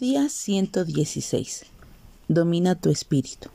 Día 0.00 0.30
116. 0.30 1.66
Domina 2.26 2.74
tu 2.74 2.88
espíritu. 2.88 3.50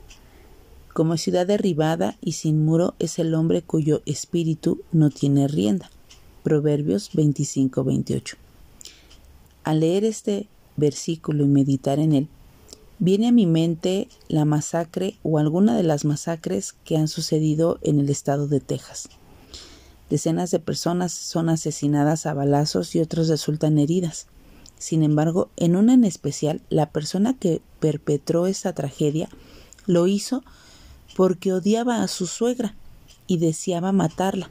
Como 0.94 1.16
ciudad 1.16 1.44
derribada 1.44 2.16
y 2.20 2.34
sin 2.34 2.64
muro 2.64 2.94
es 3.00 3.18
el 3.18 3.34
hombre 3.34 3.62
cuyo 3.62 4.00
espíritu 4.06 4.80
no 4.92 5.10
tiene 5.10 5.48
rienda. 5.48 5.90
Proverbios 6.44 7.10
25-28. 7.14 8.36
Al 9.64 9.80
leer 9.80 10.04
este 10.04 10.46
versículo 10.76 11.42
y 11.42 11.48
meditar 11.48 11.98
en 11.98 12.12
él, 12.12 12.28
viene 13.00 13.26
a 13.26 13.32
mi 13.32 13.46
mente 13.46 14.06
la 14.28 14.44
masacre 14.44 15.16
o 15.24 15.38
alguna 15.38 15.76
de 15.76 15.82
las 15.82 16.04
masacres 16.04 16.76
que 16.84 16.96
han 16.96 17.08
sucedido 17.08 17.80
en 17.82 17.98
el 17.98 18.08
estado 18.08 18.46
de 18.46 18.60
Texas. 18.60 19.08
Decenas 20.10 20.52
de 20.52 20.60
personas 20.60 21.12
son 21.12 21.48
asesinadas 21.48 22.24
a 22.24 22.34
balazos 22.34 22.94
y 22.94 23.00
otras 23.00 23.26
resultan 23.26 23.80
heridas. 23.80 24.28
Sin 24.78 25.02
embargo, 25.02 25.48
en 25.56 25.76
una 25.76 25.94
en 25.94 26.04
especial, 26.04 26.60
la 26.68 26.90
persona 26.90 27.34
que 27.34 27.62
perpetró 27.80 28.46
esta 28.46 28.74
tragedia 28.74 29.28
lo 29.86 30.06
hizo 30.06 30.42
porque 31.16 31.52
odiaba 31.52 32.02
a 32.02 32.08
su 32.08 32.26
suegra 32.26 32.74
y 33.26 33.38
deseaba 33.38 33.92
matarla. 33.92 34.50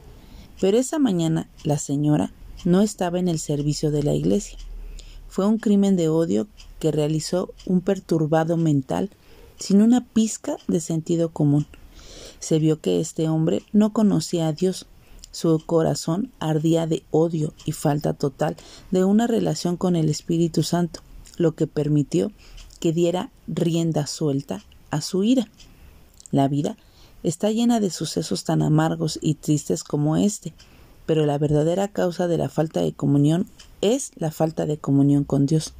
Pero 0.60 0.78
esa 0.78 1.00
mañana 1.00 1.48
la 1.64 1.78
señora 1.78 2.32
no 2.64 2.82
estaba 2.82 3.20
en 3.20 3.28
el 3.28 3.40
servicio 3.40 3.92
de 3.92 4.04
la 4.04 4.14
iglesia. 4.14 4.58
Fue 5.28 5.46
un 5.46 5.60
crimen 5.60 5.96
de 5.96 6.10
odio 6.10 6.48
que 6.80 6.92
realizó 6.92 7.54
un 7.66 7.82
perturbado 7.82 8.58
mental 8.58 9.10
sin 9.60 9.82
una 9.82 10.06
pizca 10.06 10.58
de 10.68 10.80
sentido 10.80 11.30
común. 11.30 11.68
Se 12.40 12.60
vio 12.60 12.80
que 12.80 13.00
este 13.00 13.28
hombre 13.28 13.64
no 13.74 13.94
conocía 13.94 14.48
a 14.48 14.54
Dios, 14.54 14.88
su 15.36 15.62
corazón 15.66 16.32
ardía 16.40 16.88
de 16.88 17.04
odio 17.12 17.54
y 17.66 17.74
falta 17.74 18.14
total 18.14 18.56
de 18.92 19.04
una 19.04 19.28
relación 19.28 19.76
con 19.76 19.98
el 19.98 20.08
Espíritu 20.08 20.64
Santo, 20.64 21.02
lo 21.36 21.56
que 21.56 21.68
permitió 21.68 22.32
que 22.80 22.94
diera 22.94 23.32
rienda 23.46 24.08
suelta 24.08 24.64
a 24.92 25.02
su 25.02 25.26
ira. 25.26 25.50
La 26.32 26.48
vida 26.48 26.78
está 27.22 27.52
llena 27.52 27.82
de 27.82 27.90
sucesos 27.90 28.46
tan 28.46 28.62
amargos 28.62 29.20
y 29.22 29.34
tristes 29.34 29.84
como 29.84 30.16
este, 30.16 30.54
pero 31.06 31.26
la 31.26 31.38
verdadera 31.38 31.90
causa 31.90 32.30
de 32.30 32.38
la 32.38 32.48
falta 32.48 32.80
de 32.80 32.94
comunión 32.94 33.46
es 33.82 34.14
la 34.16 34.32
falta 34.32 34.66
de 34.66 34.78
comunión 34.78 35.26
con 35.26 35.48
Dios. 35.48 35.74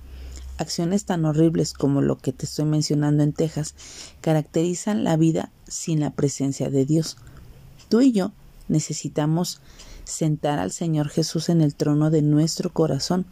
Acciones 0.58 1.06
tan 1.06 1.24
horribles 1.24 1.72
como 1.72 2.02
lo 2.02 2.18
que 2.18 2.34
te 2.34 2.46
estoy 2.46 2.66
mencionando 2.66 3.24
en 3.24 3.32
Texas 3.32 3.74
caracterizan 4.20 5.06
la 5.06 5.16
vida 5.16 5.50
sin 5.66 6.02
la 6.02 6.12
presencia 6.12 6.70
de 6.70 6.84
Dios. 6.86 7.16
Tú 7.88 8.02
y 8.02 8.12
yo 8.12 8.34
Necesitamos 8.68 9.62
sentar 10.04 10.60
al 10.60 10.72
Señor 10.72 11.10
Jesús 11.10 11.50
en 11.50 11.62
el 11.62 11.76
trono 11.76 12.10
de 12.10 12.22
nuestro 12.22 12.72
corazón, 12.72 13.26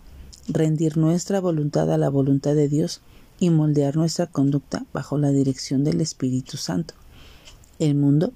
rendir 0.47 0.97
nuestra 0.97 1.39
voluntad 1.39 1.91
a 1.91 1.97
la 1.97 2.09
voluntad 2.09 2.55
de 2.55 2.67
Dios 2.67 3.01
y 3.39 3.49
moldear 3.49 3.95
nuestra 3.95 4.27
conducta 4.27 4.85
bajo 4.93 5.17
la 5.17 5.31
dirección 5.31 5.83
del 5.83 6.01
Espíritu 6.01 6.57
Santo. 6.57 6.93
El 7.79 7.95
mundo 7.95 8.33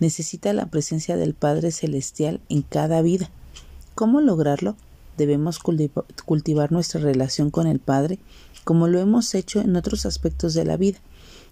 necesita 0.00 0.52
la 0.52 0.66
presencia 0.66 1.16
del 1.16 1.34
Padre 1.34 1.70
Celestial 1.70 2.40
en 2.48 2.62
cada 2.62 3.02
vida. 3.02 3.30
¿Cómo 3.94 4.20
lograrlo? 4.20 4.76
Debemos 5.16 5.58
cultivar 5.58 6.72
nuestra 6.72 7.00
relación 7.00 7.50
con 7.50 7.66
el 7.66 7.78
Padre 7.78 8.18
como 8.64 8.88
lo 8.88 8.98
hemos 8.98 9.34
hecho 9.34 9.60
en 9.60 9.76
otros 9.76 10.06
aspectos 10.06 10.54
de 10.54 10.64
la 10.64 10.76
vida. 10.76 10.98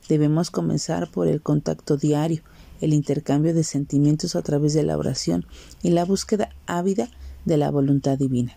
Debemos 0.08 0.50
comenzar 0.50 1.11
por 1.11 1.28
el 1.28 1.42
contacto 1.42 1.96
diario, 1.96 2.42
el 2.81 2.95
intercambio 2.95 3.55
de 3.55 3.64
sentimientos 3.64 4.36
a 4.36 4.42
través 4.42 4.75
de 4.75 4.83
la 4.83 4.97
oración 4.97 5.47
y 5.83 5.91
la 5.91 6.05
búsqueda 6.05 6.50
ávida 6.67 7.11
de 7.45 7.56
la 7.56 7.70
voluntad 7.70 8.19
divina. 8.19 8.56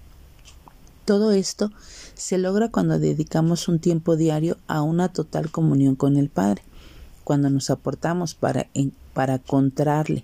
Todo 1.06 1.32
esto 1.34 1.72
se 2.14 2.38
logra 2.38 2.70
cuando 2.70 2.98
dedicamos 3.00 3.68
un 3.68 3.80
tiempo 3.80 4.16
diario 4.16 4.58
a 4.68 4.82
una 4.82 5.10
total 5.10 5.52
comunión 5.52 5.96
con 5.96 6.16
el 6.16 6.30
Padre, 6.30 6.64
cuando 7.24 7.50
nos 7.50 7.70
aportamos 7.70 8.36
para, 8.36 8.68
para 9.14 9.36
encontrarle 9.36 10.24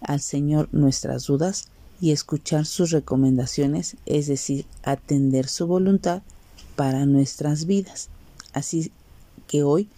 al 0.00 0.20
Señor 0.20 0.68
nuestras 0.72 1.26
dudas 1.26 1.68
y 2.00 2.12
escuchar 2.12 2.66
sus 2.66 2.90
recomendaciones, 2.90 3.96
es 4.06 4.26
decir, 4.26 4.66
atender 4.82 5.48
su 5.48 5.66
voluntad 5.66 6.22
para 6.76 7.06
nuestras 7.06 7.66
vidas. 7.66 8.08
Así 8.52 8.92
que 9.48 9.62
hoy 9.62 9.88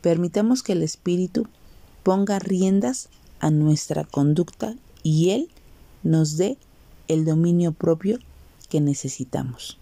permitamos 0.00 0.62
que 0.62 0.72
el 0.72 0.82
Espíritu 0.82 1.46
ponga 2.08 2.38
riendas 2.38 3.10
a 3.38 3.50
nuestra 3.50 4.02
conducta 4.02 4.74
y 5.02 5.28
Él 5.28 5.50
nos 6.02 6.38
dé 6.38 6.56
el 7.06 7.26
dominio 7.26 7.72
propio 7.72 8.18
que 8.70 8.80
necesitamos. 8.80 9.76